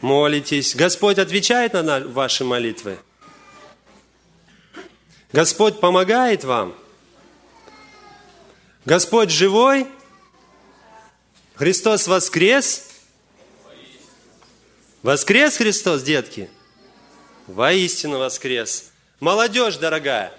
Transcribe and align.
Молитесь. 0.00 0.74
Господь 0.74 1.18
отвечает 1.18 1.72
на 1.72 2.00
ваши 2.00 2.44
молитвы. 2.44 2.98
Господь 5.32 5.80
помогает 5.80 6.44
вам. 6.44 6.74
Господь 8.84 9.30
живой. 9.30 9.86
Христос 11.54 12.06
воскрес. 12.06 12.88
Воскрес 15.02 15.56
Христос, 15.56 16.02
детки? 16.02 16.50
Воистину 17.46 18.18
воскрес. 18.18 18.90
Молодежь 19.20 19.76
дорогая, 19.76 20.32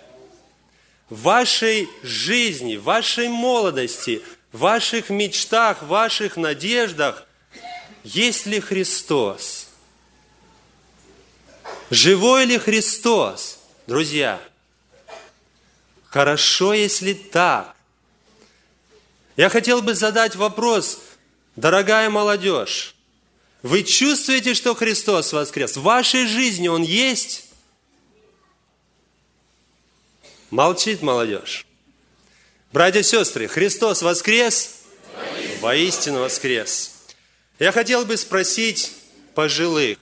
в 1.10 1.22
вашей 1.24 1.90
жизни, 2.02 2.78
в 2.78 2.84
вашей 2.84 3.28
молодости, 3.28 4.22
в 4.52 4.60
ваших 4.60 5.10
мечтах, 5.10 5.84
в 5.84 5.88
ваших 5.88 6.38
надеждах 6.38 7.26
есть 8.04 8.46
ли 8.46 8.60
Христос? 8.60 9.68
Живой 11.90 12.46
ли 12.46 12.58
Христос? 12.58 13.60
Друзья, 13.88 14.42
хорошо, 16.06 16.74
если 16.74 17.14
так. 17.14 17.76
Я 19.36 19.50
хотел 19.50 19.82
бы 19.82 19.96
задать 19.96 20.36
вопрос, 20.36 21.00
дорогая 21.56 22.10
молодежь, 22.10 22.96
вы 23.62 23.84
чувствуете, 23.84 24.54
что 24.54 24.76
Христос 24.76 25.34
воскрес? 25.34 25.76
В 25.76 25.82
вашей 25.82 26.28
жизни 26.28 26.68
Он 26.68 26.82
есть? 26.82 27.46
Молчит 30.50 31.02
молодежь. 31.02 31.66
Братья 32.72 33.00
и 33.00 33.04
сестры, 33.04 33.48
Христос 33.48 34.02
воскрес? 34.02 34.84
Воистину 35.60 36.20
воскрес. 36.20 36.99
Я 37.60 37.74
хотел 37.74 38.06
бы 38.06 38.16
спросить 38.16 38.94
пожилых, 39.36 39.98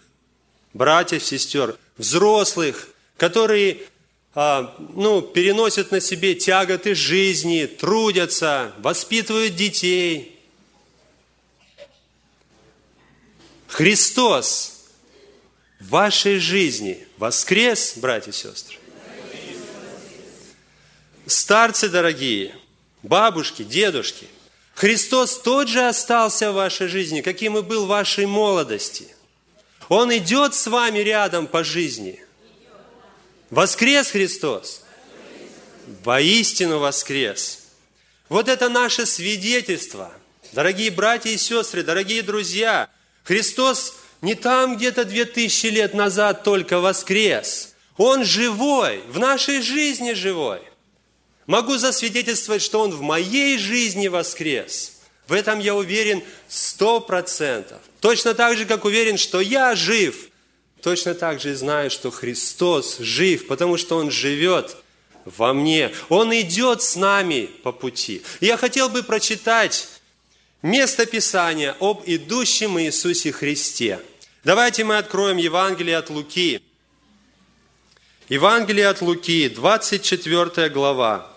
братьев, 0.73 1.23
сестер, 1.23 1.75
взрослых, 1.97 2.89
которые 3.17 3.79
а, 4.35 4.75
ну, 4.93 5.23
переносят 5.23 5.89
на 5.89 5.99
себе 5.99 6.35
тяготы 6.35 6.93
жизни, 6.93 7.65
трудятся, 7.65 8.73
воспитывают 8.77 9.55
детей. 9.55 10.39
Христос 13.67 14.85
в 15.79 15.89
вашей 15.89 16.37
жизни 16.37 17.07
воскрес, 17.17 17.93
братья 17.95 18.29
и 18.29 18.35
сестры. 18.35 18.77
Старцы 21.25 21.89
дорогие, 21.89 22.55
бабушки, 23.01 23.63
дедушки– 23.63 24.27
Христос 24.77 25.39
тот 25.39 25.67
же 25.69 25.87
остался 25.87 26.51
в 26.51 26.53
вашей 26.53 26.87
жизни, 26.87 27.21
каким 27.21 27.57
и 27.57 27.63
был 27.63 27.85
в 27.85 27.87
вашей 27.87 28.27
молодости. 28.27 29.07
Он 29.89 30.15
идет 30.15 30.53
с 30.53 30.67
вами 30.67 30.99
рядом 30.99 31.47
по 31.47 31.63
жизни. 31.63 32.23
Воскрес 33.49 34.11
Христос. 34.11 34.83
Воистину 36.03 36.77
воскрес. 36.77 37.63
Вот 38.29 38.47
это 38.47 38.69
наше 38.69 39.07
свидетельство. 39.07 40.13
Дорогие 40.51 40.91
братья 40.91 41.31
и 41.31 41.37
сестры, 41.37 41.81
дорогие 41.81 42.21
друзья, 42.21 42.87
Христос 43.23 43.95
не 44.21 44.35
там 44.35 44.77
где-то 44.77 45.05
две 45.05 45.25
тысячи 45.25 45.67
лет 45.67 45.95
назад 45.95 46.43
только 46.43 46.79
воскрес. 46.79 47.73
Он 47.97 48.23
живой, 48.23 49.01
в 49.07 49.17
нашей 49.17 49.63
жизни 49.63 50.13
живой. 50.13 50.61
Могу 51.47 51.77
засвидетельствовать, 51.77 52.61
что 52.61 52.81
Он 52.81 52.91
в 52.91 53.01
моей 53.01 53.57
жизни 53.57 54.09
воскрес. 54.09 54.99
В 55.27 55.33
этом 55.33 55.59
я 55.59 55.75
уверен 55.75 56.21
сто 56.47 56.99
процентов. 56.99 57.79
Точно 58.01 58.33
так 58.33 58.57
же, 58.57 58.65
как 58.65 58.85
уверен, 58.85 59.17
что 59.17 59.39
я 59.39 59.73
жив. 59.75 60.29
Точно 60.81 61.15
так 61.15 61.41
же 61.41 61.51
и 61.51 61.53
знаю, 61.53 61.89
что 61.89 62.11
Христос 62.11 62.97
жив, 62.99 63.47
потому 63.47 63.77
что 63.77 63.97
Он 63.97 64.11
живет 64.11 64.75
во 65.23 65.53
мне. 65.53 65.93
Он 66.09 66.33
идет 66.37 66.81
с 66.81 66.97
нами 66.97 67.49
по 67.63 67.71
пути. 67.71 68.21
я 68.41 68.57
хотел 68.57 68.89
бы 68.89 69.01
прочитать 69.01 69.87
место 70.61 71.05
Писания 71.05 71.75
об 71.79 72.03
идущем 72.05 72.79
Иисусе 72.79 73.31
Христе. 73.31 74.01
Давайте 74.43 74.83
мы 74.83 74.97
откроем 74.97 75.37
Евангелие 75.37 75.97
от 75.97 76.09
Луки. 76.09 76.61
Евангелие 78.27 78.87
от 78.87 79.01
Луки, 79.01 79.47
24 79.47 80.69
глава. 80.69 81.36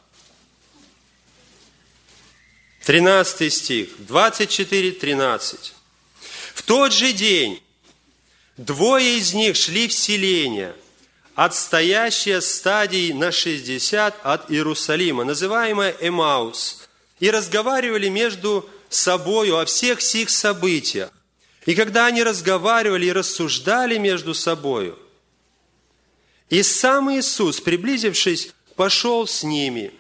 13 2.85 3.53
стих, 3.53 3.89
24, 3.99 4.93
13. 4.93 5.75
В 6.55 6.63
тот 6.63 6.93
же 6.93 7.13
день 7.13 7.63
двое 8.57 9.19
из 9.19 9.35
них 9.35 9.57
шли 9.57 9.87
в 9.87 9.93
селение, 9.93 10.75
отстоящее 11.35 12.41
стадии 12.41 13.13
на 13.13 13.33
60 13.33 14.15
от 14.23 14.51
Иерусалима, 14.51 15.25
называемое 15.25 15.95
Эмаус, 16.01 16.89
и 17.19 17.31
разговаривали 17.31 18.09
между 18.09 18.69
собою 18.89 19.59
о 19.59 19.67
всех 19.67 20.01
сих 20.01 20.31
событиях. 20.31 21.11
И 21.67 21.75
когда 21.75 22.07
они 22.07 22.23
разговаривали 22.23 23.07
и 23.07 23.13
рассуждали 23.13 23.99
между 23.99 24.33
собою, 24.33 24.99
и 26.49 26.63
сам 26.63 27.13
Иисус, 27.13 27.61
приблизившись, 27.61 28.55
пошел 28.75 29.27
с 29.27 29.43
ними– 29.43 29.93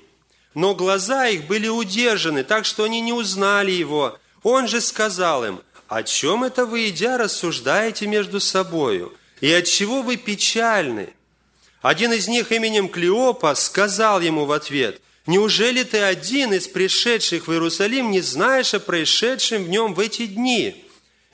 но 0.55 0.75
глаза 0.75 1.29
их 1.29 1.47
были 1.47 1.69
удержаны, 1.69 2.43
так 2.43 2.65
что 2.65 2.85
они 2.85 3.01
не 3.01 3.13
узнали 3.13 3.71
его. 3.71 4.19
Он 4.43 4.67
же 4.67 4.81
сказал 4.81 5.45
им, 5.45 5.61
«О 5.89 6.03
чем 6.03 6.45
это 6.45 6.67
вы, 6.67 6.89
идя, 6.89 7.19
рассуждаете 7.19 8.07
между 8.07 8.41
собою? 8.41 9.13
И 9.41 9.53
от 9.53 9.67
чего 9.67 10.03
вы 10.03 10.17
печальны?» 10.17 11.15
Один 11.83 12.13
из 12.13 12.29
них 12.29 12.53
именем 12.53 12.89
Клеопа 12.89 13.55
сказал 13.55 14.21
ему 14.21 14.45
в 14.45 14.53
ответ, 14.53 15.01
«Неужели 15.27 15.83
ты 15.83 15.99
один 15.99 16.53
из 16.53 16.69
пришедших 16.69 17.47
в 17.47 17.53
Иерусалим 17.53 18.11
не 18.11 18.21
знаешь 18.21 18.75
о 18.75 18.81
происшедшем 18.81 19.65
в 19.65 19.69
нем 19.69 19.95
в 19.95 20.01
эти 20.01 20.27
дни?» 20.27 20.85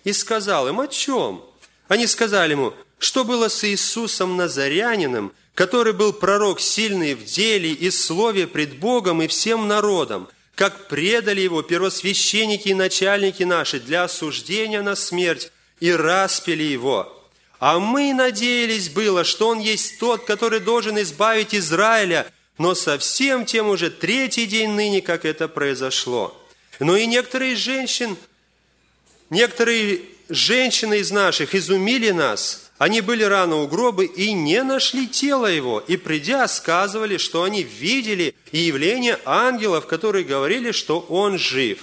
И 0.05 0.13
сказал 0.13 0.69
им, 0.69 0.81
«О 0.81 0.89
чем?» 0.89 1.43
Они 1.89 2.07
сказали 2.07 2.53
ему, 2.53 2.75
«Что 2.99 3.25
было 3.25 3.49
с 3.49 3.65
Иисусом 3.65 4.37
Назарянином, 4.37 5.33
который 5.57 5.95
был 5.95 6.13
пророк 6.13 6.61
сильный 6.61 7.15
в 7.15 7.25
деле 7.25 7.73
и 7.73 7.91
слове 7.91 8.47
пред 8.47 8.77
Богом 8.77 9.23
и 9.23 9.27
всем 9.27 9.67
народом, 9.67 10.29
как 10.55 10.87
предали 10.87 11.41
его 11.41 11.63
первосвященники 11.63 12.69
и 12.69 12.75
начальники 12.75 13.43
наши 13.43 13.81
для 13.81 14.05
осуждения 14.05 14.83
на 14.83 14.95
смерть 14.95 15.51
и 15.81 15.91
распили 15.91 16.63
его. 16.63 17.11
А 17.59 17.79
мы 17.79 18.13
надеялись 18.13 18.91
было, 18.91 19.25
что 19.25 19.49
он 19.49 19.59
есть 19.59 19.99
тот, 19.99 20.27
который 20.27 20.61
должен 20.61 21.01
избавить 21.01 21.55
Израиля, 21.55 22.31
но 22.59 22.75
совсем 22.75 23.47
тем 23.47 23.71
уже 23.71 23.89
третий 23.89 24.45
день 24.45 24.73
ныне, 24.73 25.01
как 25.01 25.25
это 25.25 25.49
произошло. 25.49 26.39
Но 26.81 26.99
и 26.99 27.07
некоторые 27.07 27.57
женщин, 27.57 28.19
некоторые 29.31 30.03
женщины 30.29 30.99
из 30.99 31.11
наших 31.11 31.55
изумили 31.55 32.11
нас– 32.11 32.65
они 32.79 33.01
были 33.01 33.23
рано 33.23 33.57
у 33.57 33.67
гроба 33.67 34.05
и 34.05 34.33
не 34.33 34.63
нашли 34.63 35.09
тело 35.09 35.47
его, 35.47 35.83
и 35.87 35.97
придя, 35.97 36.47
сказывали, 36.47 37.17
что 37.17 37.43
они 37.43 37.63
видели 37.63 38.35
явление 38.53 39.19
ангелов, 39.25 39.87
которые 39.87 40.25
говорили, 40.25 40.73
что 40.73 41.01
он 41.01 41.39
жив. 41.39 41.79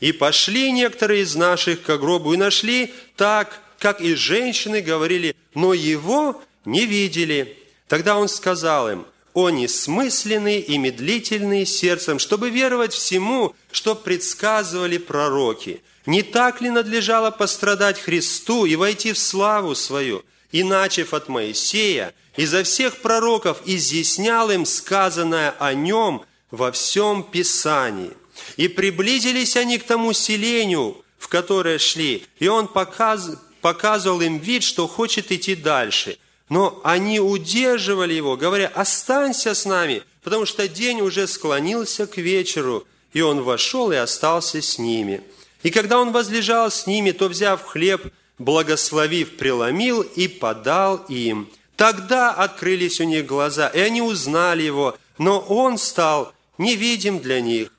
И 0.00 0.12
пошли 0.12 0.72
некоторые 0.72 1.22
из 1.22 1.36
наших 1.36 1.82
к 1.82 1.96
гробу 1.96 2.34
и 2.34 2.36
нашли 2.36 2.92
так, 3.16 3.60
как 3.78 4.00
и 4.00 4.14
женщины 4.14 4.80
говорили, 4.80 5.36
но 5.54 5.72
его 5.72 6.42
не 6.64 6.86
видели. 6.86 7.56
Тогда 7.88 8.18
он 8.18 8.28
сказал 8.28 8.90
им, 8.90 9.06
о 9.32 9.50
несмысленные 9.50 10.60
и 10.60 10.76
медлительные 10.78 11.66
сердцем, 11.66 12.18
чтобы 12.18 12.50
веровать 12.50 12.94
всему, 12.94 13.54
что 13.76 13.94
предсказывали 13.94 14.98
пророки– 14.98 15.82
не 16.06 16.22
так 16.22 16.60
ли 16.60 16.70
надлежало 16.70 17.30
пострадать 17.30 18.00
Христу 18.00 18.64
и 18.64 18.76
войти 18.76 19.12
в 19.12 19.18
славу 19.18 19.74
свою, 19.74 20.24
и, 20.52 20.62
начав 20.62 21.12
от 21.12 21.28
Моисея, 21.28 22.14
изо 22.36 22.62
всех 22.62 22.98
пророков 22.98 23.60
изъяснял 23.66 24.50
им 24.50 24.64
сказанное 24.64 25.54
о 25.58 25.74
нем 25.74 26.24
во 26.50 26.70
всем 26.70 27.24
Писании. 27.24 28.12
И 28.56 28.68
приблизились 28.68 29.56
они 29.56 29.78
к 29.78 29.84
тому 29.84 30.12
селению, 30.12 31.02
в 31.18 31.28
которое 31.28 31.78
шли, 31.78 32.24
и 32.38 32.46
он 32.46 32.68
показ, 32.68 33.30
показывал 33.60 34.20
им 34.20 34.38
вид, 34.38 34.62
что 34.62 34.86
хочет 34.86 35.32
идти 35.32 35.56
дальше. 35.56 36.18
Но 36.48 36.80
они 36.84 37.18
удерживали 37.18 38.14
его, 38.14 38.36
говоря, 38.36 38.68
останься 38.68 39.54
с 39.54 39.64
нами, 39.64 40.04
потому 40.22 40.46
что 40.46 40.68
день 40.68 41.00
уже 41.00 41.26
склонился 41.26 42.06
к 42.06 42.18
вечеру, 42.18 42.86
и 43.12 43.20
он 43.20 43.42
вошел 43.42 43.92
и 43.92 43.96
остался 43.96 44.60
с 44.60 44.78
ними. 44.78 45.22
И 45.62 45.70
когда 45.70 45.98
он 45.98 46.12
возлежал 46.12 46.70
с 46.70 46.86
ними, 46.86 47.12
то, 47.12 47.28
взяв 47.28 47.62
хлеб, 47.62 48.12
благословив, 48.38 49.36
преломил 49.36 50.02
и 50.02 50.28
подал 50.28 50.96
им. 51.08 51.48
Тогда 51.76 52.32
открылись 52.32 53.00
у 53.00 53.04
них 53.04 53.26
глаза, 53.26 53.68
и 53.68 53.80
они 53.80 54.00
узнали 54.02 54.62
его, 54.62 54.96
но 55.18 55.40
он 55.40 55.78
стал 55.78 56.32
невидим 56.58 57.18
для 57.18 57.40
них. 57.40 57.70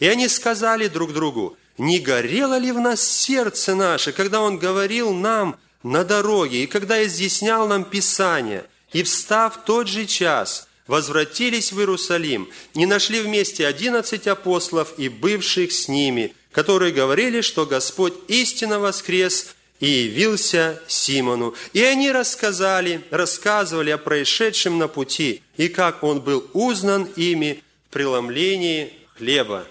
И 0.00 0.06
они 0.06 0.28
сказали 0.28 0.88
друг 0.88 1.12
другу, 1.12 1.56
не 1.78 1.98
горело 1.98 2.56
ли 2.58 2.72
в 2.72 2.80
нас 2.80 3.02
сердце 3.02 3.74
наше, 3.74 4.12
когда 4.12 4.40
он 4.40 4.58
говорил 4.58 5.12
нам 5.12 5.56
на 5.82 6.04
дороге, 6.04 6.64
и 6.64 6.66
когда 6.66 7.04
изъяснял 7.04 7.68
нам 7.68 7.84
Писание, 7.84 8.64
и, 8.92 9.02
встав 9.02 9.64
тот 9.64 9.88
же 9.88 10.06
час, 10.06 10.68
возвратились 10.86 11.72
в 11.72 11.78
Иерусалим 11.78 12.48
и 12.74 12.86
нашли 12.86 13.20
вместе 13.20 13.66
одиннадцать 13.66 14.26
апостолов 14.26 14.94
и 14.98 15.08
бывших 15.08 15.72
с 15.72 15.88
ними, 15.88 16.34
которые 16.52 16.92
говорили, 16.92 17.40
что 17.40 17.66
Господь 17.66 18.14
истинно 18.28 18.78
воскрес 18.78 19.54
и 19.80 19.88
явился 19.88 20.80
Симону. 20.86 21.54
И 21.72 21.82
они 21.82 22.12
рассказали, 22.12 23.02
рассказывали 23.10 23.90
о 23.90 23.98
происшедшем 23.98 24.78
на 24.78 24.88
пути, 24.88 25.42
и 25.56 25.68
как 25.68 26.02
он 26.02 26.20
был 26.20 26.48
узнан 26.52 27.04
ими 27.16 27.62
в 27.88 27.92
преломлении 27.92 28.92
хлеба. 29.16 29.66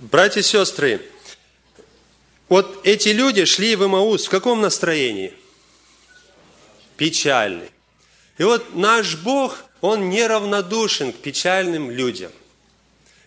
Братья 0.00 0.40
и 0.40 0.42
сестры, 0.42 1.00
вот 2.48 2.80
эти 2.84 3.08
люди 3.08 3.44
шли 3.46 3.74
в 3.74 3.84
Имаус 3.84 4.26
в 4.26 4.30
каком 4.30 4.60
настроении? 4.60 5.32
Печальный. 6.96 7.70
И 8.38 8.42
вот 8.44 8.74
наш 8.74 9.16
Бог, 9.16 9.64
Он 9.80 10.10
неравнодушен 10.10 11.12
к 11.12 11.16
печальным 11.16 11.90
людям. 11.90 12.32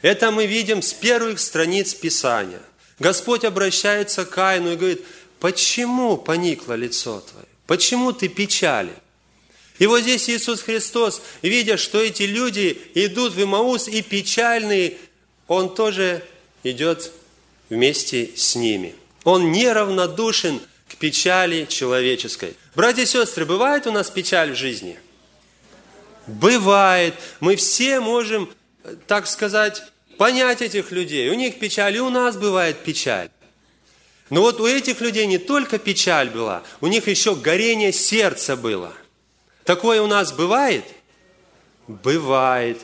Это 0.02 0.32
мы 0.32 0.46
видим 0.46 0.82
с 0.82 0.94
первых 0.94 1.40
страниц 1.40 1.94
Писания. 1.94 2.62
Господь 3.00 3.44
обращается 3.44 4.26
к 4.26 4.32
Каину 4.32 4.74
и 4.74 4.76
говорит, 4.76 5.04
почему 5.40 6.18
поникло 6.18 6.74
лицо 6.74 7.22
твое? 7.22 7.46
Почему 7.68 8.12
ты 8.12 8.28
печален? 8.28 8.96
И 9.80 9.86
вот 9.86 10.02
здесь 10.02 10.30
Иисус 10.30 10.62
Христос, 10.62 11.22
видя, 11.42 11.78
что 11.78 12.00
эти 12.00 12.24
люди 12.24 12.82
идут 12.96 13.34
в 13.34 13.44
Имаус 13.44 13.88
и 13.88 14.02
печальные, 14.02 14.98
Он 15.48 15.74
тоже 15.74 16.24
идет 16.64 17.12
вместе 17.70 18.32
с 18.36 18.56
ними. 18.56 18.96
Он 19.24 19.52
неравнодушен 19.52 20.62
печали 21.00 21.66
человеческой. 21.66 22.56
Братья 22.76 23.04
и 23.04 23.06
сестры, 23.06 23.46
бывает 23.46 23.88
у 23.88 23.92
нас 23.92 24.10
печаль 24.10 24.52
в 24.52 24.56
жизни? 24.56 25.00
Бывает. 26.28 27.14
Мы 27.40 27.56
все 27.56 28.00
можем, 28.00 28.50
так 29.08 29.28
сказать, 29.28 29.84
понять 30.18 30.62
этих 30.62 30.92
людей. 30.92 31.30
У 31.30 31.34
них 31.36 31.60
печаль, 31.60 31.96
и 31.96 32.00
у 32.00 32.10
нас 32.10 32.36
бывает 32.36 32.84
печаль. 32.84 33.30
Но 34.30 34.42
вот 34.42 34.60
у 34.60 34.68
этих 34.68 35.00
людей 35.00 35.26
не 35.26 35.38
только 35.38 35.80
печаль 35.80 36.30
была, 36.30 36.64
у 36.82 36.88
них 36.88 37.08
еще 37.08 37.36
горение 37.36 37.94
сердца 37.94 38.58
было. 38.58 38.94
Такое 39.64 40.02
у 40.02 40.08
нас 40.08 40.34
бывает? 40.34 40.84
Бывает, 41.88 42.82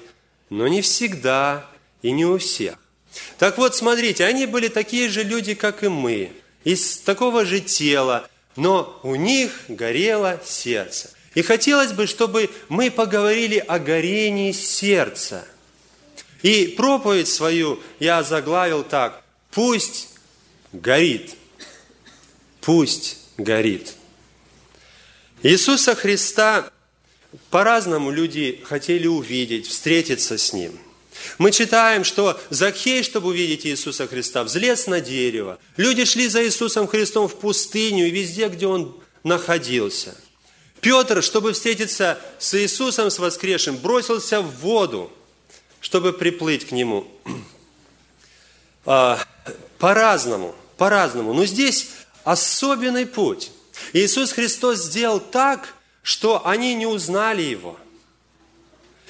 но 0.50 0.68
не 0.68 0.82
всегда 0.82 1.70
и 2.02 2.12
не 2.12 2.26
у 2.26 2.38
всех. 2.38 2.78
Так 3.38 3.58
вот, 3.58 3.76
смотрите, 3.76 4.26
они 4.26 4.46
были 4.46 4.70
такие 4.70 5.10
же 5.10 5.24
люди, 5.24 5.54
как 5.54 5.84
и 5.84 5.90
мы, 5.90 6.32
из 6.64 6.98
такого 7.00 7.46
же 7.46 7.60
тела, 7.60 8.30
но 8.56 9.00
у 9.04 9.16
них 9.16 9.52
горело 9.68 10.40
сердце. 10.46 11.10
И 11.36 11.42
хотелось 11.42 11.94
бы, 11.94 12.08
чтобы 12.08 12.50
мы 12.70 12.92
поговорили 12.92 13.58
о 13.58 13.80
горении 13.80 14.52
сердца– 14.52 15.46
и 16.44 16.68
проповедь 16.68 17.30
свою 17.30 17.82
я 18.00 18.22
заглавил 18.22 18.84
так. 18.84 19.24
Пусть 19.50 20.10
горит. 20.74 21.36
Пусть 22.62 23.18
горит. 23.38 23.94
Иисуса 25.42 25.96
Христа 25.96 26.70
по-разному 27.50 28.12
люди 28.12 28.62
хотели 28.66 29.08
увидеть, 29.08 29.68
встретиться 29.68 30.38
с 30.38 30.54
Ним. 30.54 30.78
Мы 31.38 31.52
читаем, 31.52 32.04
что 32.04 32.40
Закхей, 32.50 33.04
чтобы 33.04 33.30
увидеть 33.30 33.66
Иисуса 33.66 34.08
Христа, 34.08 34.44
взлез 34.44 34.88
на 34.88 35.02
дерево. 35.02 35.60
Люди 35.78 36.06
шли 36.06 36.28
за 36.28 36.46
Иисусом 36.46 36.88
Христом 36.88 37.28
в 37.28 37.36
пустыню 37.36 38.08
и 38.08 38.12
везде, 38.12 38.48
где 38.48 38.68
Он 38.68 38.96
находился. 39.24 40.16
Петр, 40.82 41.24
чтобы 41.24 41.54
встретиться 41.54 42.20
с 42.40 42.54
Иисусом, 42.60 43.10
с 43.10 43.20
воскресшим, 43.20 43.78
бросился 43.78 44.42
в 44.42 44.60
воду– 44.60 45.12
чтобы 45.84 46.14
приплыть 46.14 46.66
к 46.68 46.72
Нему. 46.72 47.06
А, 48.86 49.18
по-разному, 49.80 50.54
по-разному. 50.76 51.32
Но 51.32 51.46
здесь 51.46 51.88
особенный 52.26 53.06
путь. 53.06 53.50
Иисус 53.94 54.34
Христос 54.34 54.80
сделал 54.80 55.22
так, 55.22 55.74
что 56.02 56.46
они 56.46 56.76
не 56.76 56.86
узнали 56.86 57.42
Его. 57.42 57.78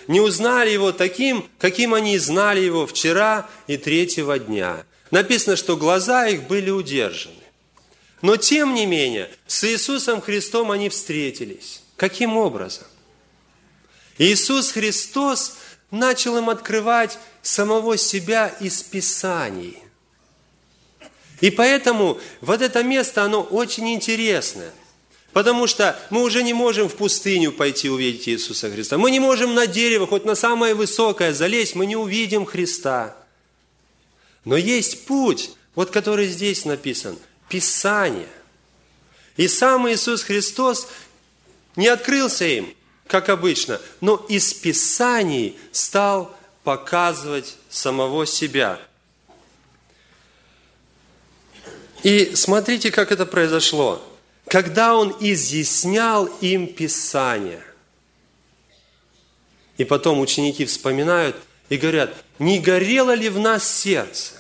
Не 0.07 0.19
узнали 0.21 0.69
Его 0.69 0.91
таким, 0.91 1.49
каким 1.59 1.93
они 1.93 2.17
знали 2.17 2.59
Его 2.59 2.85
вчера 2.85 3.49
и 3.67 3.77
третьего 3.77 4.37
дня. 4.39 4.85
Написано, 5.11 5.55
что 5.55 5.77
глаза 5.77 6.27
их 6.27 6.47
были 6.47 6.69
удержаны. 6.69 7.35
Но 8.21 8.37
тем 8.37 8.73
не 8.73 8.85
менее, 8.85 9.29
с 9.47 9.63
Иисусом 9.65 10.21
Христом 10.21 10.71
они 10.71 10.89
встретились. 10.89 11.81
Каким 11.97 12.37
образом? 12.37 12.87
Иисус 14.17 14.71
Христос 14.71 15.57
начал 15.91 16.37
им 16.37 16.49
открывать 16.49 17.17
самого 17.41 17.97
себя 17.97 18.47
из 18.59 18.81
Писаний. 18.81 19.77
И 21.41 21.51
поэтому 21.51 22.19
вот 22.41 22.61
это 22.61 22.83
место, 22.83 23.23
оно 23.23 23.41
очень 23.41 23.93
интересное. 23.93 24.71
Потому 25.33 25.65
что 25.65 25.99
мы 26.11 26.21
уже 26.21 26.43
не 26.43 26.53
можем 26.53 26.87
в 26.87 26.95
пустыню 26.95 27.51
пойти 27.51 27.89
увидеть 27.89 28.29
Иисуса 28.29 28.69
Христа. 28.69 28.99
Мы 28.99 29.09
не 29.09 29.19
можем 29.19 29.55
на 29.55 29.65
дерево, 29.65 30.05
хоть 30.05 30.25
на 30.25 30.35
самое 30.35 30.75
высокое 30.75 31.33
залезть, 31.33 31.73
мы 31.75 31.87
не 31.87 31.95
увидим 31.95 32.45
Христа. 32.45 33.17
Но 34.45 34.55
есть 34.55 35.05
путь, 35.05 35.51
вот 35.73 35.89
который 35.89 36.27
здесь 36.27 36.65
написан, 36.65 37.17
Писание. 37.49 38.27
И 39.35 39.47
сам 39.47 39.89
Иисус 39.89 40.21
Христос 40.21 40.87
не 41.75 41.87
открылся 41.87 42.45
им, 42.45 42.71
как 43.07 43.29
обычно, 43.29 43.81
но 44.01 44.23
из 44.29 44.53
Писаний 44.53 45.57
стал 45.71 46.35
показывать 46.63 47.55
самого 47.69 48.27
себя. 48.27 48.79
И 52.03 52.35
смотрите, 52.35 52.91
как 52.91 53.11
это 53.11 53.25
произошло. 53.25 54.01
Когда 54.53 54.95
он 54.95 55.15
изъяснял 55.19 56.27
им 56.39 56.67
Писание. 56.67 57.63
И 59.79 59.83
потом 59.83 60.19
ученики 60.19 60.63
вспоминают 60.65 61.35
и 61.69 61.77
говорят, 61.77 62.13
не 62.37 62.59
горело 62.59 63.15
ли 63.15 63.29
в 63.29 63.39
нас 63.39 63.67
сердце? 63.67 64.33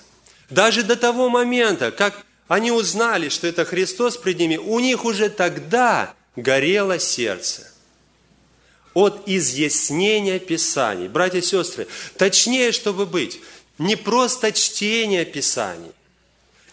Даже 0.51 0.83
до 0.83 0.95
того 0.97 1.29
момента, 1.29 1.89
как 1.89 2.27
они 2.47 2.71
узнали, 2.71 3.29
что 3.29 3.47
это 3.47 3.65
Христос 3.65 4.17
пред 4.17 4.37
ними, 4.37 4.57
у 4.57 4.77
них 4.79 5.03
уже 5.03 5.29
тогда 5.29 6.13
горело 6.35 6.99
сердце 6.99 7.67
от 8.93 9.23
изъяснения 9.25 10.37
Писаний. 10.37 11.07
Братья 11.07 11.39
и 11.39 11.41
сестры, 11.41 11.87
точнее, 12.17 12.71
чтобы 12.71 13.07
быть, 13.07 13.39
не 13.79 13.95
просто 13.95 14.51
чтение 14.51 15.25
Писаний, 15.25 15.91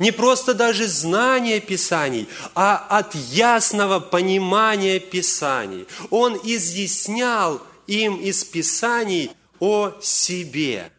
не 0.00 0.11
просто 0.11 0.54
даже 0.54 0.88
знание 0.88 1.61
Писаний, 1.61 2.28
а 2.57 2.76
от 2.76 3.14
ясного 3.14 4.00
понимания 4.00 4.99
Писаний. 4.99 5.87
Он 6.11 6.37
изъяснял 6.42 7.62
им 7.87 8.16
из 8.16 8.42
Писаний 8.42 9.30
о 9.61 9.92
себе. 10.02 10.90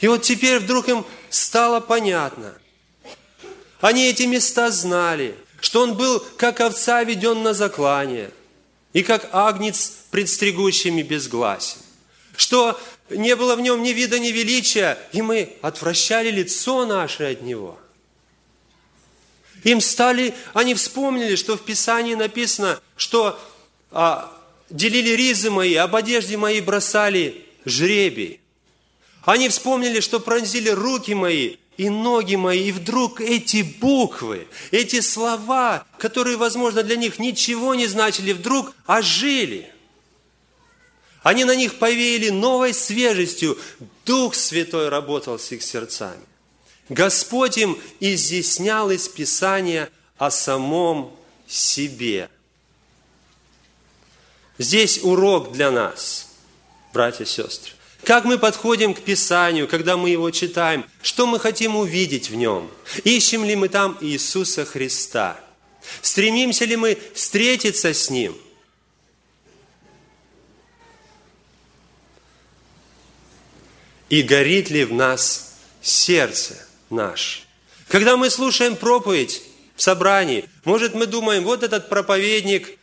И 0.00 0.08
вот 0.08 0.22
теперь 0.22 0.60
вдруг 0.60 0.88
им 0.88 1.04
стало 1.28 1.80
понятно. 1.80 2.54
Они 3.82 4.06
эти 4.06 4.22
места 4.22 4.70
знали– 4.70 5.36
что 5.60 5.82
он 5.82 5.94
был, 5.94 6.20
как 6.36 6.60
овца, 6.60 7.02
веден 7.04 7.42
на 7.42 7.54
заклание, 7.54 8.30
и 8.92 9.02
как 9.02 9.28
агнец 9.32 9.92
пред 10.10 10.28
стригущими 10.28 11.02
безгласен, 11.02 11.78
что 12.36 12.80
не 13.10 13.36
было 13.36 13.56
в 13.56 13.60
нем 13.60 13.82
ни 13.82 13.90
вида, 13.90 14.18
ни 14.18 14.28
величия, 14.28 14.98
и 15.12 15.22
мы 15.22 15.56
отвращали 15.62 16.30
лицо 16.30 16.86
наше 16.86 17.24
от 17.24 17.42
него. 17.42 17.78
Им 19.64 19.80
стали, 19.80 20.34
они 20.54 20.74
вспомнили, 20.74 21.34
что 21.34 21.56
в 21.56 21.64
Писании 21.64 22.14
написано, 22.14 22.80
что 22.96 23.38
а, 23.90 24.32
делили 24.70 25.10
ризы 25.10 25.50
мои, 25.50 25.74
об 25.74 25.96
одежде 25.96 26.36
моей 26.36 26.60
бросали 26.60 27.44
жребий. 27.64 28.40
Они 29.24 29.48
вспомнили, 29.48 30.00
что 30.00 30.20
пронзили 30.20 30.70
руки 30.70 31.14
мои 31.14 31.56
и 31.76 31.90
ноги 31.90 32.34
мои, 32.34 32.68
и 32.68 32.72
вдруг 32.72 33.20
эти 33.20 33.62
буквы, 33.62 34.48
эти 34.70 35.00
слова, 35.00 35.86
которые, 35.98 36.36
возможно, 36.36 36.82
для 36.82 36.96
них 36.96 37.18
ничего 37.18 37.74
не 37.74 37.86
значили, 37.86 38.32
вдруг 38.32 38.74
ожили. 38.86 39.72
Они 41.22 41.44
на 41.44 41.54
них 41.54 41.78
повеяли 41.78 42.30
новой 42.30 42.72
свежестью. 42.72 43.58
Дух 44.04 44.34
Святой 44.34 44.88
работал 44.88 45.38
с 45.38 45.50
их 45.52 45.62
сердцами. 45.62 46.22
Господь 46.88 47.58
им 47.58 47.78
изъяснял 48.00 48.90
из 48.90 49.08
Писания 49.08 49.90
о 50.16 50.30
самом 50.30 51.14
себе. 51.46 52.30
Здесь 54.58 55.00
урок 55.02 55.52
для 55.52 55.70
нас, 55.70 56.28
братья 56.92 57.24
и 57.24 57.26
сестры. 57.26 57.72
Как 58.04 58.24
мы 58.24 58.38
подходим 58.38 58.94
к 58.94 59.00
Писанию, 59.00 59.68
когда 59.68 59.96
мы 59.96 60.10
его 60.10 60.30
читаем? 60.30 60.84
Что 61.02 61.26
мы 61.26 61.38
хотим 61.38 61.76
увидеть 61.76 62.30
в 62.30 62.34
нем? 62.34 62.70
Ищем 63.04 63.44
ли 63.44 63.54
мы 63.54 63.68
там 63.68 63.98
Иисуса 64.00 64.64
Христа? 64.64 65.38
Стремимся 66.00 66.64
ли 66.64 66.76
мы 66.76 66.98
встретиться 67.14 67.92
с 67.92 68.08
Ним? 68.08 68.36
И 74.08 74.22
горит 74.22 74.70
ли 74.70 74.84
в 74.84 74.92
нас 74.92 75.54
сердце 75.82 76.54
наше? 76.90 77.40
Когда 77.88 78.16
мы 78.16 78.30
слушаем 78.30 78.76
проповедь 78.76 79.42
в 79.76 79.82
собрании, 79.82 80.44
может, 80.64 80.94
мы 80.94 81.06
думаем, 81.06 81.44
вот 81.44 81.62
этот 81.62 81.88
проповедник 81.88 82.78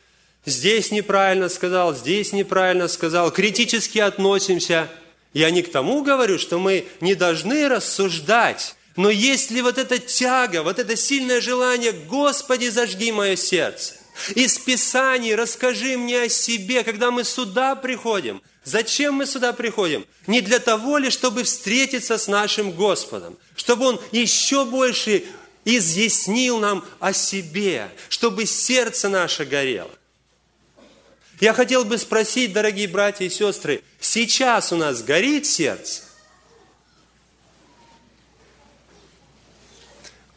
здесь 0.45 0.91
неправильно 0.91 1.49
сказал, 1.49 1.95
здесь 1.95 2.33
неправильно 2.33 2.87
сказал, 2.87 3.31
критически 3.31 3.99
относимся– 3.99 4.89
я 5.35 5.51
не 5.51 5.63
к 5.63 5.69
тому 5.69 6.01
говорю, 6.01 6.39
что 6.39 6.59
мы 6.59 6.87
не 7.01 7.13
должны 7.13 7.67
рассуждать, 7.67 8.75
но 8.95 9.09
есть 9.09 9.51
ли 9.51 9.61
вот 9.61 9.77
эта 9.77 9.99
тяга, 9.99 10.63
вот 10.63 10.79
это 10.79 10.95
сильное 10.95 11.41
желание, 11.41 11.91
Господи, 11.91 12.69
зажги 12.69 13.11
мое 13.11 13.35
сердце. 13.35 13.95
Из 14.33 14.57
Писаний 14.57 15.35
расскажи 15.35 15.97
мне 15.97 16.21
о 16.21 16.29
себе, 16.29 16.85
когда 16.85 17.11
мы 17.11 17.25
сюда 17.25 17.75
приходим. 17.75 18.41
Зачем 18.65 19.13
мы 19.13 19.27
сюда 19.27 19.53
приходим? 19.53 20.05
Не 20.25 20.41
для 20.41 20.57
того 20.59 20.97
ли, 20.97 21.11
чтобы 21.11 21.43
встретиться 21.43 22.17
с 22.17 22.27
нашим 22.27 22.71
Господом, 22.71 23.37
чтобы 23.55 23.85
Он 23.85 24.01
еще 24.11 24.65
больше 24.65 25.23
изъяснил 25.65 26.59
нам 26.59 26.83
о 26.99 27.13
себе, 27.13 27.91
чтобы 28.09 28.47
сердце 28.47 29.07
наше 29.07 29.45
горело. 29.45 29.91
Я 31.39 31.53
хотел 31.53 31.85
бы 31.85 31.97
спросить, 31.99 32.53
дорогие 32.53 32.87
братья 32.87 33.25
и 33.25 33.29
сестры, 33.29 33.83
сейчас 33.99 34.71
у 34.71 34.77
нас 34.77 35.03
горит 35.03 35.45
сердце? 35.45 36.01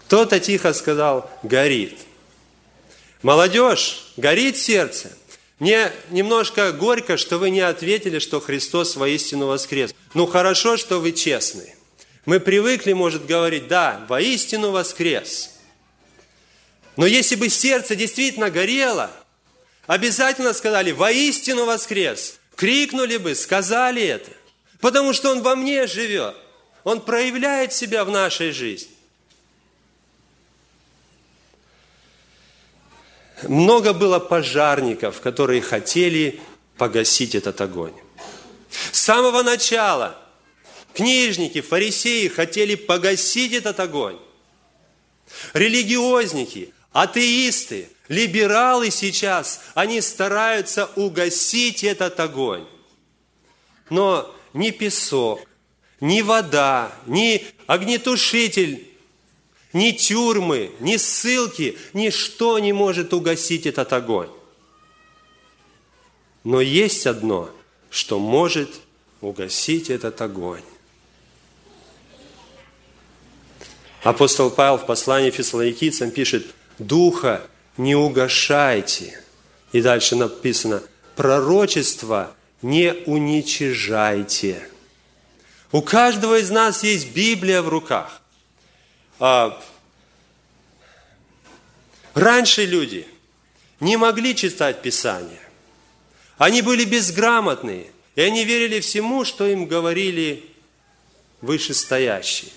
Кто-то 0.05 0.39
тихо 0.39 0.75
сказал, 0.75 1.31
горит. 1.43 1.99
Молодежь, 3.23 4.13
горит 4.17 4.57
сердце. 4.59 5.13
Мне 5.59 5.93
немножко 6.11 6.73
горько, 6.73 7.17
что 7.17 7.39
вы 7.39 7.51
не 7.51 7.61
ответили, 7.61 8.19
что 8.19 8.41
Христос 8.41 8.97
воистину 8.97 9.47
воскрес. 9.47 9.95
Ну 10.15 10.27
хорошо, 10.27 10.77
что 10.77 11.01
вы 11.01 11.13
честны. 11.13 11.75
Мы 12.27 12.41
привыкли, 12.41 12.93
может, 12.93 13.27
говорить, 13.27 13.69
да, 13.69 14.05
воистину 14.09 14.71
воскрес. 14.71 15.51
Но 16.97 17.07
если 17.07 17.37
бы 17.37 17.49
сердце 17.49 17.97
действительно 17.97 18.51
горело– 18.51 19.11
обязательно 19.89 20.53
сказали 20.53 20.93
«воистину 20.93 21.65
воскрес». 21.65 22.39
Крикнули 22.55 23.17
бы, 23.17 23.35
сказали 23.35 24.03
это. 24.03 24.31
Потому 24.81 25.13
что 25.13 25.31
Он 25.31 25.43
во 25.43 25.57
мне 25.57 25.87
живет. 25.87 26.37
Он 26.85 27.01
проявляет 27.01 27.73
себя 27.73 28.05
в 28.05 28.11
нашей 28.11 28.53
жизни. 28.53 28.91
Много 33.43 33.93
было 33.93 34.19
пожарников, 34.19 35.21
которые 35.21 35.63
хотели 35.63 36.41
погасить 36.77 37.35
этот 37.35 37.61
огонь. 37.61 37.95
С 38.93 39.01
самого 39.01 39.43
начала 39.43 40.19
книжники, 40.95 41.61
фарисеи 41.61 42.29
хотели 42.29 42.75
погасить 42.75 43.53
этот 43.53 43.79
огонь. 43.81 44.19
Религиозники, 45.55 46.73
атеисты, 46.93 47.89
Либералы 48.09 48.91
сейчас, 48.91 49.61
они 49.75 50.01
стараются 50.01 50.87
угасить 50.97 51.85
этот 51.85 52.19
огонь. 52.21 52.67
Но 53.91 54.35
ни 54.55 54.71
песок, 54.71 55.41
ни 56.01 56.23
вода, 56.23 56.91
ни 57.07 57.47
огнетушитель, 57.67 58.88
ни 59.73 59.93
тюрьмы, 59.93 60.73
ни 60.81 60.97
ссылки, 60.97 61.79
ничто 61.93 62.59
не 62.59 62.73
может 62.73 63.13
угасить 63.13 63.67
этот 63.67 63.93
огонь. 63.93 64.31
Но 66.45 66.61
есть 66.61 67.07
одно, 67.07 67.51
что 67.91 68.19
может 68.19 68.71
угасить 69.21 69.91
этот 69.91 70.21
огонь. 70.21 70.63
Апостол 74.03 74.51
Павел 74.51 74.79
в 74.79 74.87
послании 74.87 75.31
фессалоникийцам 75.31 76.11
пишет, 76.11 76.47
«Духа 76.79 77.43
не 77.77 77.95
угошайте. 77.95 79.23
И 79.73 79.81
дальше 79.81 80.17
написано, 80.17 80.83
пророчество 81.17 82.35
не 82.63 82.93
уничижайте. 83.07 84.69
У 85.73 85.83
каждого 85.83 86.39
из 86.39 86.51
нас 86.51 86.83
есть 86.83 87.13
Библия 87.13 87.63
в 87.63 87.69
руках. 87.69 88.23
А, 89.21 89.61
раньше 92.15 92.65
люди 92.65 93.07
не 93.81 93.97
могли 93.97 94.35
читать 94.35 94.83
Писание. 94.83 95.41
Они 96.37 96.63
были 96.63 96.85
безграмотные, 96.85 97.91
и 98.15 98.21
они 98.21 98.45
верили 98.45 98.81
всему, 98.81 99.25
что 99.25 99.47
им 99.47 99.67
говорили 99.67 100.45
вышестоящие. 101.41 102.53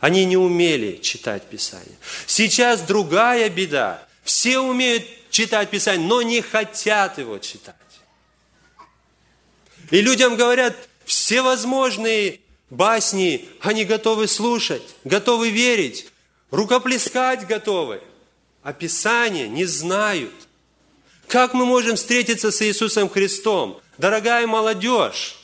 Они 0.00 0.24
не 0.24 0.36
умели 0.36 1.00
читать 1.02 1.44
Писание. 1.44 1.96
Сейчас 2.26 2.82
другая 2.82 3.48
беда. 3.50 4.06
Все 4.24 4.58
умеют 4.58 5.04
читать 5.30 5.70
Писание, 5.70 6.06
но 6.06 6.22
не 6.22 6.40
хотят 6.40 7.18
его 7.18 7.38
читать. 7.38 7.74
И 9.90 10.00
людям 10.00 10.36
говорят 10.36 10.74
всевозможные 11.04 12.40
басни, 12.70 13.48
они 13.60 13.84
готовы 13.84 14.28
слушать, 14.28 14.82
готовы 15.04 15.50
верить, 15.50 16.08
рукоплескать 16.50 17.46
готовы, 17.46 18.00
а 18.62 18.72
Писание 18.72 19.48
не 19.48 19.64
знают. 19.64 20.34
Как 21.28 21.54
мы 21.54 21.66
можем 21.66 21.96
встретиться 21.96 22.50
с 22.50 22.62
Иисусом 22.62 23.08
Христом? 23.08 23.80
Дорогая 23.98 24.46
молодежь, 24.46 25.36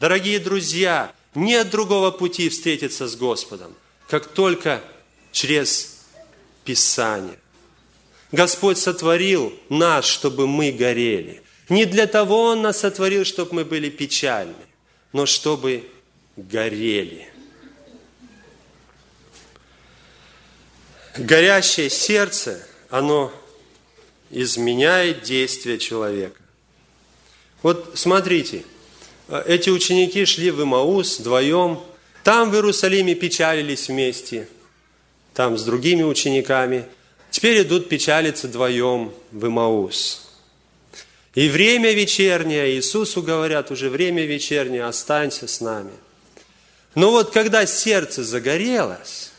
дорогие 0.00 0.38
друзья, 0.38 1.12
нет 1.34 1.70
другого 1.70 2.10
пути 2.10 2.48
встретиться 2.48 3.06
с 3.06 3.14
Господом, 3.14 3.74
как 4.08 4.26
только 4.26 4.82
через 5.32 6.06
Писание. 6.64 7.38
Господь 8.32 8.78
сотворил 8.78 9.52
нас, 9.68 10.04
чтобы 10.04 10.46
мы 10.46 10.72
горели. 10.72 11.42
Не 11.68 11.84
для 11.84 12.06
того 12.06 12.44
Он 12.44 12.62
нас 12.62 12.80
сотворил, 12.80 13.24
чтобы 13.24 13.54
мы 13.54 13.64
были 13.64 13.90
печальны, 13.90 14.54
но 15.12 15.26
чтобы 15.26 15.88
горели. 16.36 17.28
Горящее 21.16 21.90
сердце, 21.90 22.66
оно 22.88 23.32
изменяет 24.30 25.22
действие 25.22 25.78
человека. 25.78 26.40
Вот 27.62 27.92
смотрите, 27.94 28.64
эти 29.46 29.70
ученики 29.70 30.24
шли 30.24 30.50
в 30.50 30.62
Имаус 30.62 31.18
вдвоем, 31.18 31.80
там 32.22 32.50
в 32.50 32.54
Иерусалиме 32.54 33.14
печалились 33.14 33.88
вместе, 33.88 34.48
там 35.34 35.58
с 35.58 35.64
другими 35.64 36.02
учениками– 36.02 36.86
Теперь 37.30 37.62
идут 37.62 37.88
печалиться 37.88 38.48
вдвоем 38.48 39.12
в 39.30 39.46
Имаус. 39.46 40.29
И 41.34 41.48
время 41.48 41.92
вечернее, 41.92 42.74
Иисусу 42.74 43.22
говорят, 43.22 43.70
уже 43.70 43.88
время 43.88 44.26
вечернее, 44.26 44.84
останься 44.84 45.46
с 45.46 45.60
нами. 45.60 45.92
Но 46.94 47.10
вот 47.12 47.30
когда 47.30 47.66
сердце 47.66 48.24
загорелось, 48.24 49.30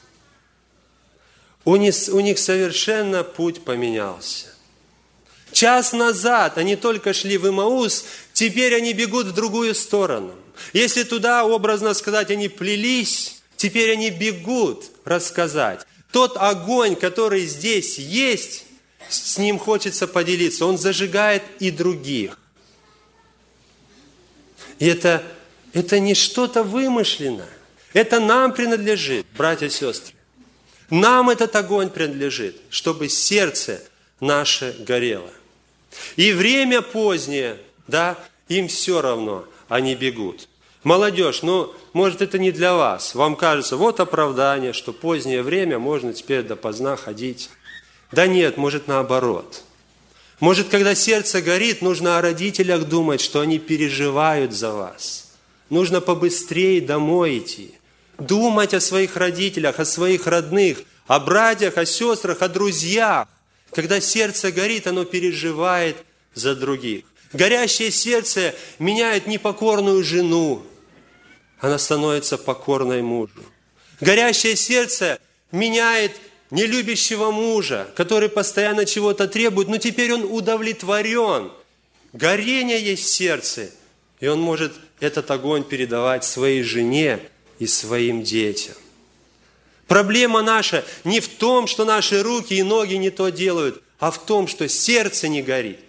у 1.65 1.75
них, 1.75 2.39
совершенно 2.39 3.23
путь 3.23 3.63
поменялся. 3.63 4.47
Час 5.51 5.91
назад 5.91 6.57
они 6.57 6.77
только 6.77 7.13
шли 7.13 7.37
в 7.37 7.47
Имаус, 7.47 8.05
теперь 8.31 8.73
они 8.73 8.93
бегут 8.93 9.27
в 9.27 9.33
другую 9.33 9.75
сторону. 9.75 10.33
Если 10.71 11.03
туда, 11.03 11.45
образно 11.45 11.93
сказать, 11.93 12.31
они 12.31 12.47
плелись, 12.47 13.41
теперь 13.57 13.91
они 13.91 14.09
бегут 14.11 14.85
рассказать. 15.03 15.85
Тот 16.11 16.37
огонь, 16.37 16.95
который 16.95 17.45
здесь 17.45 17.99
есть, 17.99 18.63
с 19.11 19.37
ним 19.37 19.59
хочется 19.59 20.07
поделиться. 20.07 20.65
Он 20.65 20.77
зажигает 20.77 21.43
и 21.59 21.71
других. 21.71 22.37
И 24.79 24.85
это 24.85 25.23
Это 25.73 25.99
не 25.99 26.15
что-то 26.15 26.63
вымышленное. 26.63 27.47
Это 27.93 28.19
нам 28.19 28.53
принадлежит, 28.53 29.25
братья 29.37 29.67
и 29.67 29.69
сестры. 29.69 30.13
Нам 30.89 31.29
этот 31.29 31.55
огонь 31.55 31.89
принадлежит, 31.89 32.57
чтобы 32.69 33.07
сердце 33.07 33.81
наше 34.19 34.75
горело. 34.79 35.31
И 36.17 36.33
время 36.33 36.81
позднее, 36.81 37.57
да, 37.87 38.17
им 38.49 38.67
все 38.67 39.01
равно, 39.01 39.45
они 39.69 39.95
бегут. 39.95 40.49
Молодежь, 40.83 41.41
ну, 41.41 41.73
может, 41.93 42.21
это 42.21 42.37
не 42.37 42.51
для 42.51 42.73
вас. 42.73 43.15
Вам 43.15 43.35
кажется, 43.37 43.77
вот 43.77 43.99
оправдание, 44.01 44.73
что 44.73 44.91
позднее 44.91 45.41
время 45.41 45.79
можно 45.79 46.11
теперь 46.13 46.43
допоздна 46.43 46.97
ходить. 46.97 47.49
Да 48.11 48.27
нет, 48.27 48.57
может, 48.57 48.87
наоборот. 48.87 49.63
Может, 50.39 50.69
когда 50.69 50.95
сердце 50.95 51.41
горит, 51.41 51.81
нужно 51.81 52.17
о 52.17 52.21
родителях 52.21 52.85
думать, 52.85 53.21
что 53.21 53.41
они 53.41 53.59
переживают 53.59 54.53
за 54.53 54.71
вас. 54.71 55.31
Нужно 55.69 56.01
побыстрее 56.01 56.81
домой 56.81 57.37
идти. 57.37 57.73
Думать 58.17 58.73
о 58.73 58.81
своих 58.81 59.15
родителях, 59.15 59.79
о 59.79 59.85
своих 59.85 60.27
родных, 60.27 60.79
о 61.07 61.19
братьях, 61.19 61.77
о 61.77 61.85
сестрах, 61.85 62.41
о 62.41 62.49
друзьях. 62.49 63.27
Когда 63.71 64.01
сердце 64.01 64.51
горит, 64.51 64.87
оно 64.87 65.05
переживает 65.05 65.97
за 66.33 66.55
других. 66.55 67.05
Горящее 67.33 67.91
сердце 67.91 68.53
меняет 68.79 69.27
непокорную 69.27 70.03
жену, 70.03 70.63
она 71.61 71.77
становится 71.77 72.37
покорной 72.37 73.03
мужу. 73.03 73.43
Горящее 74.01 74.55
сердце 74.55 75.19
меняет 75.51 76.11
нелюбящего 76.51 77.31
мужа, 77.31 77.89
который 77.95 78.29
постоянно 78.29 78.85
чего-то 78.85 79.27
требует, 79.27 79.67
но 79.67 79.77
теперь 79.77 80.13
он 80.13 80.23
удовлетворен. 80.23 81.51
Горение 82.13 82.81
есть 82.81 83.05
в 83.05 83.09
сердце, 83.09 83.71
и 84.19 84.27
он 84.27 84.39
может 84.41 84.73
этот 84.99 85.31
огонь 85.31 85.63
передавать 85.63 86.23
своей 86.25 86.61
жене 86.61 87.19
и 87.57 87.67
своим 87.67 88.21
детям. 88.21 88.75
Проблема 89.87 90.41
наша 90.41 90.85
не 91.03 91.19
в 91.19 91.27
том, 91.27 91.67
что 91.67 91.85
наши 91.85 92.21
руки 92.21 92.53
и 92.53 92.63
ноги 92.63 92.95
не 92.95 93.09
то 93.09 93.29
делают, 93.29 93.81
а 93.99 94.11
в 94.11 94.25
том, 94.25 94.47
что 94.47 94.67
сердце 94.69 95.27
не 95.27 95.41
горит. 95.41 95.79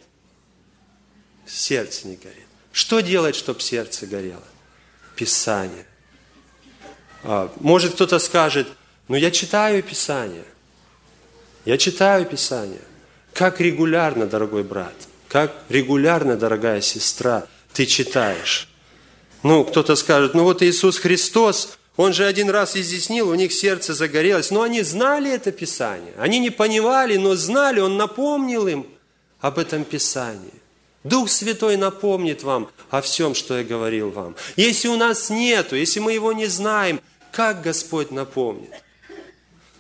Сердце 1.47 2.09
не 2.09 2.17
горит. 2.17 2.47
Что 2.73 3.01
делать, 3.01 3.37
чтобы 3.37 3.61
сердце 3.61 4.07
горело? 4.07 4.43
Писание. 5.15 5.87
А, 7.23 7.53
может, 7.61 7.95
кто-то 7.95 8.19
скажет, 8.19 8.67
ну 9.13 9.19
я 9.19 9.31
читаю 9.31 9.83
Писание. 9.83 10.47
Я 11.67 11.77
читаю 11.77 12.25
Писание. 12.25 12.81
Как 13.35 13.61
регулярно, 13.61 14.27
дорогой 14.27 14.63
брат, 14.63 14.95
как 15.29 15.55
регулярно, 15.69 16.39
дорогая 16.39 16.81
сестра, 16.81 17.47
ты 17.75 17.85
читаешь. 17.85 18.71
Ну, 19.43 19.65
кто-то 19.65 19.97
скажет, 19.97 20.33
ну 20.33 20.45
вот 20.45 20.63
Иисус 20.63 20.97
Христос, 20.97 21.77
Он 21.99 22.15
же 22.15 22.25
один 22.25 22.49
раз 22.49 22.75
изъяснил, 22.75 23.29
у 23.29 23.35
них 23.35 23.53
сердце 23.53 23.93
загорелось. 23.93 24.51
Но 24.51 24.63
они 24.63 24.81
знали 24.81 25.31
это 25.31 25.53
Писание. 25.53 26.15
Они 26.17 26.39
не 26.39 26.49
понимали, 26.49 27.19
но 27.19 27.35
знали, 27.35 27.81
Он 27.81 27.99
напомнил 27.99 28.67
им 28.67 28.87
об 29.41 29.59
этом 29.59 29.85
Писании. 29.85 30.55
Дух 31.05 31.29
Святой 31.29 31.77
напомнит 31.77 32.45
вам 32.45 32.71
о 32.89 33.03
всем, 33.03 33.35
что 33.35 33.59
я 33.59 33.63
говорил 33.63 34.09
вам. 34.09 34.37
Если 34.57 34.89
у 34.89 34.97
нас 34.97 35.29
нету, 35.29 35.77
если 35.77 36.01
мы 36.01 36.15
его 36.15 36.33
не 36.33 36.47
знаем, 36.47 36.99
как 37.31 37.61
Господь 37.61 38.11
напомнит? 38.11 38.82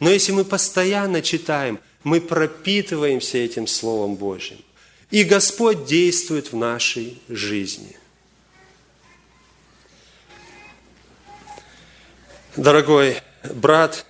Но 0.02 0.10
если 0.10 0.32
мы 0.32 0.44
постоянно 0.44 1.22
читаем, 1.22 1.78
мы 2.02 2.20
пропитываемся 2.20 3.38
этим 3.38 3.68
Словом 3.68 4.16
Божьим. 4.16 4.58
И 5.12 5.22
Господь 5.22 5.84
действует 5.84 6.50
в 6.50 6.56
нашей 6.56 7.22
жизни. 7.28 7.96
Дорогой 12.56 13.20
брат 13.54 14.04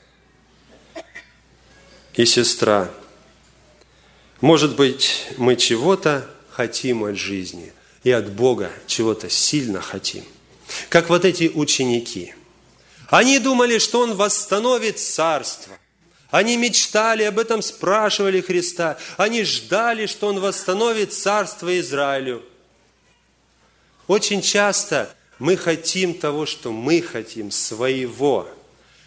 и 2.14 2.25
сестра, 2.25 2.90
может 4.40 4.75
быть, 4.77 5.27
мы 5.37 5.57
чего-то 5.57 6.27
хотим 6.49 7.05
от 7.05 7.19
жизни 7.19 7.71
и 8.03 8.11
от 8.11 8.33
Бога 8.33 8.73
чего-то 8.87 9.29
сильно 9.29 9.83
хотим. 9.83 10.25
Как 10.88 11.11
вот 11.11 11.27
эти 11.27 11.51
ученики. 11.55 12.35
Они 13.09 13.38
думали, 13.38 13.77
что 13.77 14.01
Он 14.01 14.14
восстановит 14.14 14.99
царство. 14.99 15.77
Они 16.33 16.57
мечтали 16.57 17.25
об 17.25 17.38
этом, 17.38 17.61
спрашивали 17.61 18.40
Христа. 18.40 18.97
Они 19.18 19.45
ждали, 19.45 20.07
что 20.07 20.29
Он 20.29 20.40
восстановит 20.40 21.12
царство 21.12 21.79
Израилю. 21.79 22.42
Очень 24.07 24.40
часто 24.40 25.14
мы 25.38 25.59
хотим 25.59 26.14
того, 26.14 26.47
что 26.47 26.73
мы 26.73 27.03
хотим, 27.03 27.51
своего. 27.51 28.49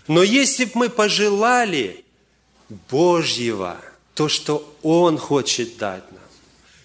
Но 0.07 0.21
если 0.21 0.65
бы 0.65 0.71
мы 0.75 0.89
пожелали 0.89 2.05
Божьего, 2.91 3.81
то, 4.13 4.29
что 4.29 4.77
Он 4.83 5.17
хочет 5.17 5.77
дать 5.77 6.09
нам, 6.11 6.21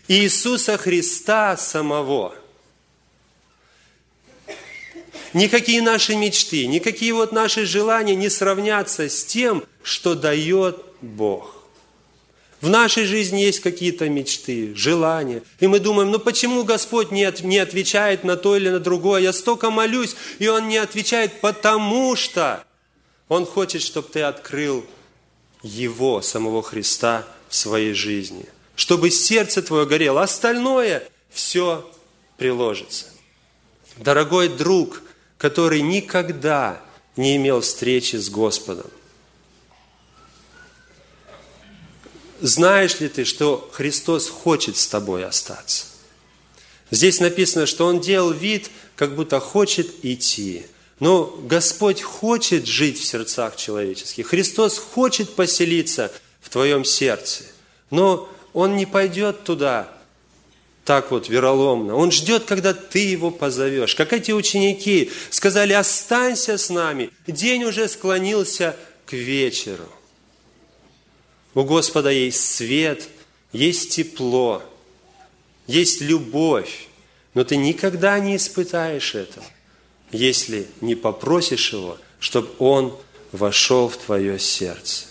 Иисуса 0.09 0.79
Христа 0.79 1.59
самого. 1.59 2.35
Никакие 5.33 5.81
наши 5.83 6.17
мечты, 6.17 6.67
никакие 6.67 7.15
вот 7.15 7.33
наши 7.33 7.67
желания 7.67 8.15
не 8.15 8.29
сравнятся 8.29 9.09
с 9.09 9.25
тем, 9.25 9.65
что 9.83 10.15
дает 10.15 10.83
Бог. 11.01 11.57
В 12.61 12.69
нашей 12.69 13.05
жизни 13.05 13.41
есть 13.41 13.61
какие-то 13.61 14.09
мечты, 14.09 14.75
желания. 14.75 15.43
И 15.61 15.67
мы 15.67 15.79
думаем, 15.79 16.11
ну 16.11 16.19
почему 16.19 16.65
Господь 16.65 17.11
не, 17.11 17.25
от, 17.25 17.43
не 17.43 17.59
отвечает 17.59 18.23
на 18.25 18.37
то 18.37 18.57
или 18.57 18.69
на 18.69 18.81
другое? 18.81 19.23
Я 19.23 19.33
столько 19.33 19.71
молюсь, 19.71 20.15
и 20.39 20.49
Он 20.49 20.69
не 20.69 20.77
отвечает, 20.77 21.41
потому 21.41 22.17
что 22.17 22.65
Он 23.29 23.47
хочет, 23.47 23.83
чтобы 23.83 24.09
ты 24.09 24.21
открыл 24.21 24.85
Его, 25.63 26.21
самого 26.21 26.63
Христа, 26.63 27.25
в 27.49 27.57
своей 27.57 27.95
жизни– 27.95 28.47
чтобы 28.81 29.11
сердце 29.11 29.61
твое 29.61 29.85
горело. 29.85 30.23
Остальное 30.23 31.07
все 31.29 31.87
приложится. 32.39 33.05
Дорогой 33.99 34.49
друг, 34.49 35.03
который 35.41 35.81
никогда 35.81 36.83
не 37.17 37.37
имел 37.37 37.63
встречи 37.63 38.17
с 38.17 38.29
Господом, 38.29 38.91
знаешь 42.43 43.01
ли 43.01 43.09
ты, 43.09 43.25
что 43.25 43.71
Христос 43.73 44.29
хочет 44.29 44.77
с 44.77 44.87
тобой 44.87 45.25
остаться? 45.25 45.87
Здесь 46.91 47.21
написано, 47.21 47.65
что 47.65 47.87
Он 47.87 48.01
делал 48.01 48.33
вид, 48.33 48.71
как 48.97 49.15
будто 49.15 49.41
хочет 49.41 50.05
идти. 50.05 50.67
Но 50.99 51.25
Господь 51.25 52.03
хочет 52.03 52.67
жить 52.67 52.99
в 52.99 53.07
сердцах 53.07 53.57
человеческих. 53.57 54.27
Христос 54.27 54.77
хочет 54.77 55.35
поселиться 55.35 56.13
в 56.43 56.51
твоем 56.51 56.85
сердце. 56.85 57.45
Но 57.89 58.29
он 58.53 58.77
не 58.77 58.85
пойдет 58.85 59.45
туда 59.45 59.91
так 60.91 61.13
вот 61.13 61.29
вероломно. 61.29 61.95
Он 61.95 62.11
ждет, 62.11 62.47
когда 62.47 62.75
ты 62.75 62.99
его 62.99 63.31
позовешь. 63.31 63.95
Как 63.95 64.13
эти 64.13 64.33
ученики 64.33 65.13
сказали, 65.31 65.73
останься 65.73 66.59
с 66.59 66.69
нами. 66.69 67.11
День 67.29 67.63
уже 67.63 67.87
склонился 67.87 68.75
к 69.07 69.13
вечеру. 69.13 69.89
У 71.55 71.63
Господа 71.63 72.11
есть 72.11 72.45
свет, 72.57 73.09
есть 73.53 73.91
тепло, 73.95 74.65
есть 75.69 76.01
любовь. 76.01 76.89
Но 77.35 77.45
ты 77.45 77.55
никогда 77.55 78.19
не 78.19 78.35
испытаешь 78.35 79.15
этого, 79.15 79.47
если 80.11 80.67
не 80.81 80.97
попросишь 80.97 81.73
Его, 81.73 81.99
чтобы 82.19 82.49
Он 82.59 82.99
вошел 83.31 83.89
в 83.89 83.97
твое 83.97 84.41
сердце. 84.41 85.05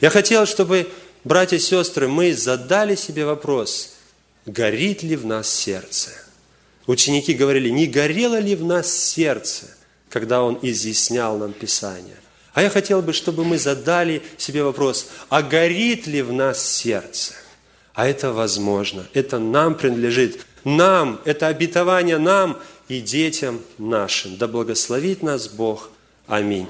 Я 0.00 0.08
хотел, 0.08 0.46
чтобы 0.46 0.90
братья 1.22 1.58
и 1.58 1.60
сестры, 1.60 2.08
мы 2.08 2.32
задали 2.32 2.94
себе 2.94 3.26
вопрос, 3.26 3.97
горит 4.48 5.02
ли 5.02 5.16
в 5.16 5.26
нас 5.26 5.48
сердце? 5.48 6.10
Ученики 6.86 7.34
говорили, 7.34 7.68
не 7.68 7.86
горело 7.86 8.38
ли 8.38 8.56
в 8.56 8.64
нас 8.64 8.92
сердце, 8.92 9.66
когда 10.08 10.42
Он 10.42 10.58
изъяснял 10.62 11.38
нам 11.38 11.52
Писание? 11.52 12.16
А 12.54 12.62
я 12.62 12.70
хотел 12.70 13.02
бы, 13.02 13.12
чтобы 13.12 13.44
мы 13.44 13.58
задали 13.58 14.22
себе 14.36 14.64
вопрос, 14.64 15.08
а 15.28 15.42
горит 15.42 16.06
ли 16.06 16.22
в 16.22 16.32
нас 16.32 16.66
сердце? 16.66 17.34
А 17.94 18.08
это 18.08 18.32
возможно, 18.32 19.06
это 19.12 19.38
нам 19.38 19.74
принадлежит, 19.74 20.44
нам, 20.64 21.20
это 21.24 21.48
обетование 21.48 22.18
нам 22.18 22.58
и 22.88 23.00
детям 23.00 23.60
нашим. 23.76 24.36
Да 24.36 24.48
благословит 24.48 25.22
нас 25.22 25.48
Бог. 25.48 25.90
Аминь. 26.26 26.68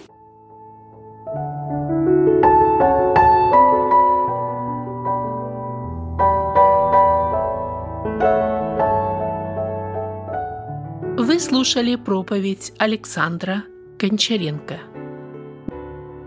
Вы 11.29 11.41
слушали 11.41 11.97
проповедь 11.97 12.73
Александра 12.79 13.64
Гончаренко. 13.99 14.79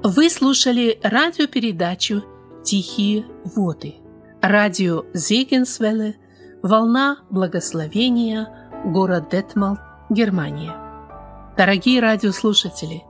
Вы 0.03 0.29
слушали 0.29 0.99
радиопередачу 1.01 2.23
«Тихие 2.63 3.25
воды». 3.43 3.95
Радио 4.43 5.05
Зегенсвелле, 5.15 6.17
«Волна 6.61 7.17
благословения», 7.31 8.47
город 8.85 9.29
Детмал, 9.31 9.79
Германия. 10.11 10.75
Дорогие 11.57 11.99
радиослушатели, 11.99 13.01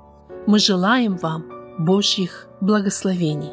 мы 0.47 0.59
желаем 0.59 1.17
вам 1.17 1.43
Божьих 1.77 2.47
благословений. 2.61 3.51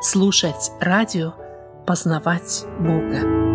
Слушать 0.00 0.70
радио, 0.80 1.34
познавать 1.88 2.64
Бога. 2.78 3.47